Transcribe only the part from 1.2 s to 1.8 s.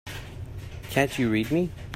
read me?